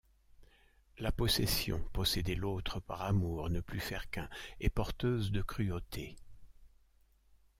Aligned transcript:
La 0.97 1.11
possession, 1.11 1.79
posséder 1.93 2.33
l'autre 2.33 2.79
par 2.79 3.03
amour, 3.03 3.51
ne 3.51 3.59
plus 3.61 3.79
faire 3.79 4.09
qu'un, 4.09 4.27
est 4.59 4.71
porteuse 4.71 5.31
de 5.31 5.43
cruauté. 5.43 6.15